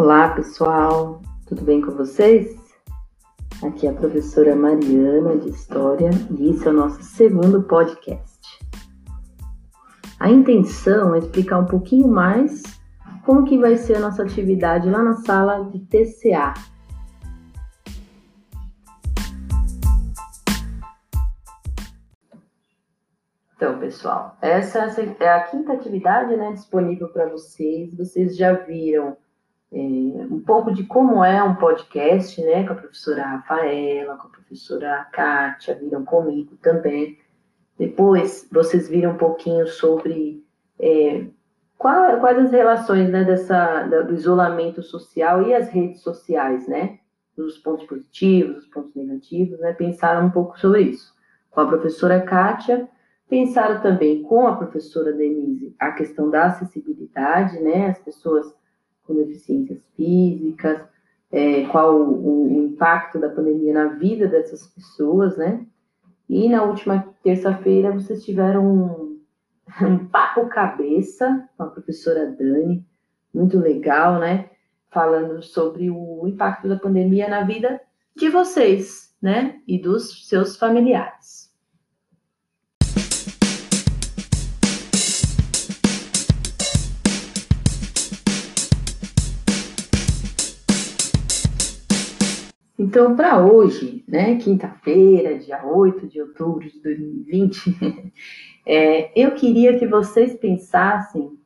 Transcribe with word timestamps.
Olá, 0.00 0.28
pessoal, 0.28 1.20
tudo 1.44 1.62
bem 1.62 1.80
com 1.80 1.90
vocês? 1.90 2.56
Aqui 3.66 3.84
é 3.84 3.90
a 3.90 3.92
professora 3.92 4.54
Mariana 4.54 5.36
de 5.36 5.48
História 5.48 6.10
e 6.30 6.50
esse 6.50 6.68
é 6.68 6.70
o 6.70 6.72
nosso 6.72 7.02
segundo 7.02 7.64
podcast. 7.64 8.64
A 10.20 10.30
intenção 10.30 11.16
é 11.16 11.18
explicar 11.18 11.58
um 11.58 11.64
pouquinho 11.64 12.06
mais 12.06 12.62
como 13.26 13.44
que 13.44 13.58
vai 13.58 13.76
ser 13.76 13.96
a 13.96 13.98
nossa 13.98 14.22
atividade 14.22 14.88
lá 14.88 15.02
na 15.02 15.14
sala 15.14 15.64
de 15.64 15.80
TCA. 15.80 16.54
Então, 23.56 23.80
pessoal, 23.80 24.38
essa 24.40 24.78
é 24.78 25.28
a 25.28 25.42
quinta 25.42 25.72
atividade 25.72 26.36
né, 26.36 26.52
disponível 26.52 27.08
para 27.08 27.28
vocês. 27.28 27.92
Vocês 27.96 28.36
já 28.36 28.52
viram 28.52 29.16
é, 29.70 29.78
um 29.78 30.40
pouco 30.40 30.72
de 30.72 30.84
como 30.84 31.22
é 31.22 31.42
um 31.42 31.54
podcast, 31.54 32.40
né, 32.42 32.66
com 32.66 32.72
a 32.72 32.76
professora 32.76 33.26
Rafaela, 33.26 34.16
com 34.16 34.28
a 34.28 34.30
professora 34.30 35.06
Kátia, 35.12 35.74
viram 35.74 36.04
comigo 36.04 36.56
também. 36.62 37.18
Depois, 37.78 38.48
vocês 38.50 38.88
viram 38.88 39.12
um 39.12 39.18
pouquinho 39.18 39.66
sobre 39.66 40.44
é, 40.80 41.26
qual, 41.76 42.18
quais 42.18 42.38
as 42.38 42.50
relações 42.50 43.08
né, 43.08 43.24
dessa, 43.24 43.82
do 43.84 44.14
isolamento 44.14 44.82
social 44.82 45.42
e 45.42 45.54
as 45.54 45.68
redes 45.68 46.00
sociais, 46.00 46.66
né? 46.66 46.98
Os 47.36 47.56
pontos 47.58 47.86
positivos, 47.86 48.64
os 48.64 48.66
pontos 48.66 48.92
negativos, 48.96 49.60
né? 49.60 49.72
Pensaram 49.74 50.26
um 50.26 50.30
pouco 50.30 50.58
sobre 50.58 50.82
isso. 50.82 51.14
Com 51.50 51.60
a 51.60 51.68
professora 51.68 52.20
Kátia, 52.20 52.88
pensaram 53.28 53.80
também 53.80 54.22
com 54.22 54.48
a 54.48 54.56
professora 54.56 55.12
Denise 55.12 55.72
a 55.78 55.92
questão 55.92 56.28
da 56.30 56.46
acessibilidade, 56.46 57.60
né? 57.60 57.90
As 57.90 57.98
pessoas 58.00 58.52
com 59.08 59.14
deficiências 59.14 59.80
físicas, 59.96 60.82
é, 61.32 61.64
qual 61.66 61.96
o, 61.96 62.58
o, 62.58 62.62
impacto 62.66 63.18
da 63.18 63.30
pandemia 63.30 63.72
na 63.72 63.86
vida 63.94 64.28
dessas 64.28 64.66
pessoas, 64.68 65.36
né? 65.38 65.66
E 66.28 66.48
na 66.48 66.62
última 66.62 67.14
terça-feira 67.22 67.90
vocês 67.90 68.22
tiveram 68.24 68.66
um, 68.66 69.20
um 69.82 70.06
papo 70.06 70.46
cabeça 70.48 71.48
com 71.56 71.64
a 71.64 71.66
professora 71.68 72.30
Dani, 72.30 72.86
muito 73.34 73.58
legal, 73.58 74.20
né? 74.20 74.50
Falando 74.90 75.42
sobre 75.42 75.90
o 75.90 76.26
impacto 76.26 76.68
da 76.68 76.76
pandemia 76.76 77.28
na 77.28 77.42
vida 77.44 77.80
de 78.14 78.28
vocês, 78.28 79.14
né? 79.20 79.60
E 79.66 79.78
dos 79.78 80.28
seus 80.28 80.56
familiares. 80.56 81.47
Então, 92.78 93.16
para 93.16 93.44
hoje, 93.44 94.04
né, 94.06 94.36
quinta-feira, 94.36 95.36
dia 95.36 95.66
8 95.66 96.06
de 96.06 96.22
outubro 96.22 96.60
de 96.60 96.80
2020, 96.80 98.12
é, 98.64 99.20
eu 99.20 99.32
queria 99.32 99.76
que 99.76 99.86
vocês 99.86 100.36
pensassem 100.36 101.36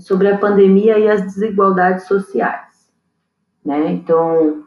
sobre 0.00 0.28
a 0.28 0.38
pandemia 0.38 0.96
e 0.98 1.08
as 1.08 1.22
desigualdades 1.22 2.06
sociais. 2.06 2.92
Né? 3.64 3.90
Então, 3.92 4.64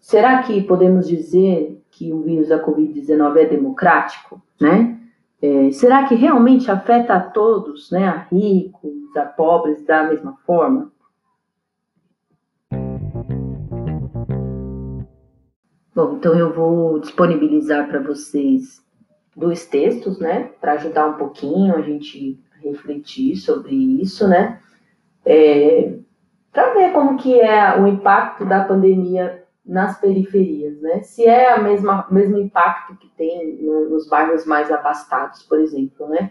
será 0.00 0.42
que 0.42 0.60
podemos 0.62 1.06
dizer 1.06 1.80
que 1.92 2.12
o 2.12 2.22
vírus 2.22 2.48
da 2.48 2.64
Covid-19 2.64 3.36
é 3.36 3.46
democrático? 3.46 4.42
Né? 4.60 4.98
É, 5.40 5.70
será 5.70 6.08
que 6.08 6.16
realmente 6.16 6.70
afeta 6.70 7.14
a 7.14 7.20
todos, 7.20 7.90
né, 7.90 8.04
a 8.08 8.26
ricos, 8.32 9.16
a 9.16 9.26
pobres, 9.26 9.84
da 9.84 10.04
mesma 10.04 10.36
forma? 10.44 10.92
Bom, 15.94 16.14
então 16.14 16.34
eu 16.38 16.50
vou 16.50 16.98
disponibilizar 17.00 17.86
para 17.86 18.00
vocês 18.00 18.82
dois 19.36 19.66
textos, 19.66 20.18
né, 20.18 20.50
para 20.58 20.72
ajudar 20.72 21.06
um 21.06 21.18
pouquinho 21.18 21.76
a 21.76 21.82
gente 21.82 22.42
refletir 22.62 23.36
sobre 23.36 23.74
isso, 24.00 24.26
né, 24.26 24.58
é, 25.26 25.98
para 26.50 26.72
ver 26.72 26.92
como 26.92 27.18
que 27.18 27.38
é 27.38 27.78
o 27.78 27.86
impacto 27.86 28.46
da 28.46 28.64
pandemia 28.64 29.44
nas 29.66 30.00
periferias, 30.00 30.80
né, 30.80 31.02
se 31.02 31.26
é 31.26 31.52
a 31.52 31.58
mesma 31.58 32.06
mesmo 32.10 32.38
impacto 32.38 32.96
que 32.96 33.08
tem 33.10 33.58
no, 33.60 33.90
nos 33.90 34.08
bairros 34.08 34.46
mais 34.46 34.72
abastados, 34.72 35.42
por 35.42 35.60
exemplo, 35.60 36.08
né, 36.08 36.30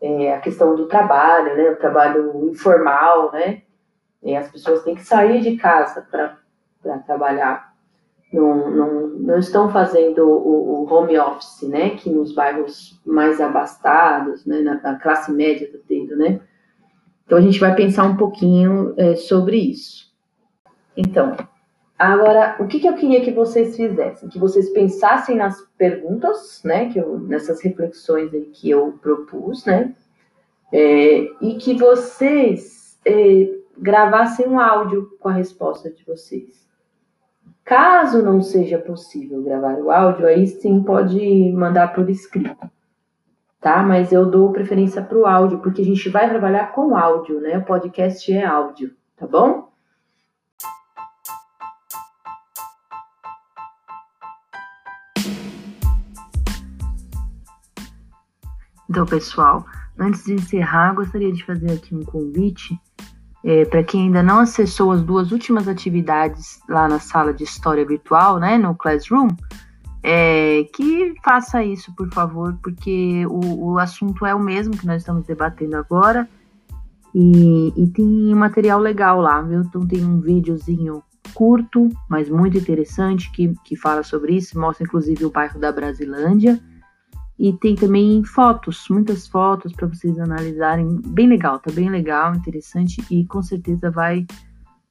é, 0.00 0.34
a 0.34 0.40
questão 0.40 0.74
do 0.74 0.86
trabalho, 0.86 1.54
né, 1.54 1.70
o 1.70 1.76
trabalho 1.76 2.50
informal, 2.50 3.30
né, 3.30 3.60
é, 4.22 4.38
as 4.38 4.50
pessoas 4.50 4.82
têm 4.82 4.94
que 4.94 5.04
sair 5.04 5.42
de 5.42 5.56
casa 5.58 6.00
para 6.10 6.98
trabalhar 7.00 7.71
não, 8.32 8.70
não, 8.70 9.08
não 9.08 9.38
estão 9.38 9.70
fazendo 9.70 10.26
o, 10.26 10.82
o, 10.82 10.92
home 10.92 11.18
office, 11.18 11.68
né, 11.68 11.90
que 11.90 12.08
nos 12.08 12.34
bairros 12.34 13.00
mais 13.04 13.40
abastados, 13.40 14.46
né, 14.46 14.60
na, 14.60 14.80
na 14.80 14.98
classe 14.98 15.30
média 15.30 15.66
está 15.66 15.78
tendo, 15.86 16.16
né. 16.16 16.40
Então, 17.26 17.38
a 17.38 17.40
gente 17.40 17.60
vai 17.60 17.74
pensar 17.74 18.04
um 18.04 18.16
pouquinho 18.16 18.94
é, 18.96 19.14
sobre 19.14 19.56
isso. 19.56 20.10
Então, 20.96 21.36
agora, 21.98 22.56
o 22.58 22.66
que, 22.66 22.80
que 22.80 22.88
eu 22.88 22.94
queria 22.94 23.20
que 23.20 23.30
vocês 23.30 23.76
fizessem? 23.76 24.28
Que 24.28 24.38
vocês 24.38 24.70
pensassem 24.70 25.36
nas 25.36 25.60
perguntas, 25.76 26.62
né, 26.64 26.90
que 26.90 26.98
eu, 26.98 27.18
nessas 27.18 27.62
reflexões 27.62 28.30
que 28.54 28.70
eu 28.70 28.98
propus, 29.02 29.66
né, 29.66 29.94
é, 30.72 31.28
e 31.40 31.54
que 31.58 31.74
vocês 31.74 32.98
é, 33.04 33.58
gravassem 33.76 34.46
um 34.46 34.58
áudio 34.58 35.16
com 35.20 35.28
a 35.28 35.32
resposta 35.32 35.90
de 35.90 36.02
vocês. 36.04 36.61
Caso 37.64 38.22
não 38.22 38.42
seja 38.42 38.76
possível 38.78 39.42
gravar 39.42 39.78
o 39.78 39.90
áudio, 39.90 40.26
aí 40.26 40.46
sim 40.46 40.82
pode 40.82 41.52
mandar 41.52 41.94
por 41.94 42.10
escrito, 42.10 42.70
tá? 43.60 43.82
Mas 43.84 44.12
eu 44.12 44.28
dou 44.28 44.52
preferência 44.52 45.00
para 45.00 45.16
o 45.16 45.26
áudio, 45.26 45.60
porque 45.60 45.80
a 45.80 45.84
gente 45.84 46.08
vai 46.08 46.28
trabalhar 46.28 46.72
com 46.72 46.96
áudio, 46.96 47.40
né? 47.40 47.58
O 47.58 47.64
podcast 47.64 48.32
é 48.32 48.44
áudio, 48.44 48.94
tá 49.16 49.26
bom? 49.26 49.70
Então, 58.90 59.06
pessoal, 59.06 59.64
antes 59.98 60.24
de 60.24 60.34
encerrar, 60.34 60.94
gostaria 60.94 61.32
de 61.32 61.44
fazer 61.44 61.72
aqui 61.72 61.94
um 61.94 62.04
convite 62.04 62.78
é, 63.44 63.64
para 63.64 63.82
quem 63.82 64.02
ainda 64.02 64.22
não 64.22 64.40
acessou 64.40 64.92
as 64.92 65.02
duas 65.02 65.32
últimas 65.32 65.66
atividades 65.66 66.60
lá 66.68 66.88
na 66.88 66.98
sala 66.98 67.32
de 67.32 67.44
história 67.44 67.84
virtual, 67.84 68.38
né, 68.38 68.56
no 68.56 68.74
Classroom, 68.74 69.28
é, 70.02 70.64
que 70.74 71.14
faça 71.24 71.62
isso, 71.62 71.94
por 71.94 72.12
favor, 72.12 72.56
porque 72.62 73.24
o, 73.26 73.72
o, 73.72 73.78
assunto 73.78 74.26
é 74.26 74.34
o 74.34 74.40
mesmo 74.40 74.76
que 74.76 74.86
nós 74.86 75.02
estamos 75.02 75.24
debatendo 75.24 75.76
agora 75.76 76.28
e, 77.14 77.72
e 77.76 77.86
tem 77.88 78.34
material 78.34 78.80
legal 78.80 79.20
lá, 79.20 79.40
viu? 79.42 79.60
Então 79.60 79.86
tem 79.86 80.04
um 80.04 80.20
videozinho 80.20 81.02
curto, 81.34 81.88
mas 82.08 82.28
muito 82.28 82.58
interessante 82.58 83.30
que, 83.30 83.54
que 83.64 83.76
fala 83.76 84.02
sobre 84.02 84.34
isso, 84.34 84.58
mostra 84.58 84.84
inclusive 84.84 85.24
o 85.24 85.30
bairro 85.30 85.60
da 85.60 85.70
Brasilândia 85.70 86.60
e 87.38 87.52
tem 87.52 87.74
também 87.74 88.22
fotos, 88.24 88.86
muitas 88.88 89.26
fotos 89.26 89.72
para 89.72 89.88
vocês 89.88 90.18
analisarem. 90.18 91.00
Bem 91.06 91.28
legal, 91.28 91.58
tá 91.58 91.72
bem 91.72 91.90
legal, 91.90 92.34
interessante 92.34 93.02
e 93.10 93.24
com 93.26 93.42
certeza 93.42 93.90
vai 93.90 94.26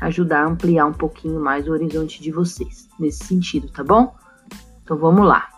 ajudar 0.00 0.44
a 0.44 0.48
ampliar 0.48 0.86
um 0.86 0.92
pouquinho 0.92 1.40
mais 1.40 1.68
o 1.68 1.72
horizonte 1.72 2.22
de 2.22 2.32
vocês 2.32 2.88
nesse 2.98 3.24
sentido, 3.24 3.68
tá 3.68 3.84
bom? 3.84 4.14
Então 4.82 4.96
vamos 4.96 5.26
lá. 5.26 5.51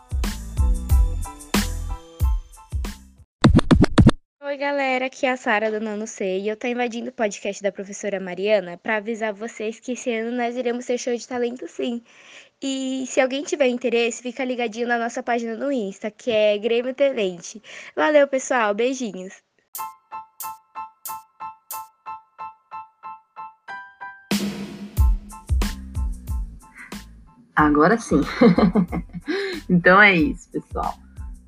Oi, 4.54 4.58
galera, 4.58 5.06
aqui 5.06 5.26
é 5.26 5.32
a 5.32 5.36
Sara 5.36 5.68
do 5.68 5.80
Nano 5.80 6.06
C 6.06 6.38
e 6.38 6.48
eu 6.48 6.56
tô 6.56 6.68
invadindo 6.68 7.10
o 7.10 7.12
podcast 7.12 7.60
da 7.60 7.72
professora 7.72 8.20
Mariana 8.20 8.78
para 8.78 8.98
avisar 8.98 9.32
vocês 9.34 9.80
que 9.80 9.94
esse 9.94 10.14
ano 10.14 10.30
nós 10.30 10.56
iremos 10.56 10.86
ter 10.86 10.96
show 10.96 11.12
de 11.12 11.26
talento 11.26 11.66
sim. 11.66 12.00
E 12.62 13.04
se 13.08 13.20
alguém 13.20 13.42
tiver 13.42 13.66
interesse, 13.66 14.22
fica 14.22 14.44
ligadinho 14.44 14.86
na 14.86 14.96
nossa 14.96 15.24
página 15.24 15.56
no 15.56 15.72
Insta, 15.72 16.08
que 16.08 16.30
é 16.30 16.56
Grêmio 16.56 16.94
Talente. 16.94 17.60
Valeu, 17.96 18.28
pessoal. 18.28 18.72
Beijinhos. 18.72 19.42
Agora 27.56 27.98
sim. 27.98 28.20
então 29.68 30.00
é 30.00 30.14
isso, 30.14 30.48
pessoal. 30.52 30.94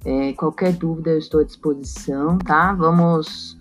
É, 0.06 0.32
qualquer 0.34 0.72
dúvida 0.72 1.10
eu 1.10 1.18
estou 1.18 1.40
à 1.40 1.44
disposição, 1.44 2.38
tá? 2.38 2.72
Vamos 2.72 3.58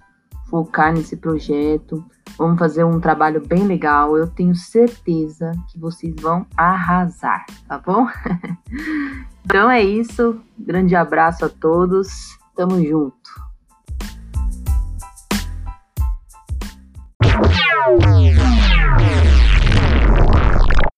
focar 0.47 0.93
nesse 0.93 1.17
projeto. 1.17 2.05
Vamos 2.37 2.59
fazer 2.59 2.83
um 2.83 2.99
trabalho 2.99 3.41
bem 3.43 3.65
legal. 3.65 4.15
Eu 4.15 4.27
tenho 4.27 4.53
certeza 4.53 5.51
que 5.71 5.79
vocês 5.79 6.13
vão 6.21 6.45
arrasar, 6.55 7.47
tá 7.67 7.79
bom? 7.79 8.07
então 9.43 9.71
é 9.71 9.83
isso. 9.83 10.39
Grande 10.55 10.95
abraço 10.95 11.45
a 11.45 11.49
todos. 11.49 12.37
Tamo 12.55 12.79
junto. 12.85 13.45